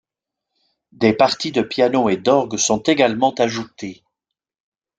Des 0.93 1.13
parties 1.13 1.51
de 1.51 1.61
piano 1.61 2.09
et 2.09 2.17
d’orgue 2.17 2.57
sont 2.57 2.79
également 2.81 3.35
ajoutées. 3.37 4.03